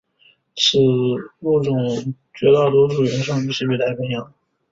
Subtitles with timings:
[0.55, 0.79] 其
[1.41, 1.75] 物种
[2.33, 4.33] 绝大多数原生于西北太平洋。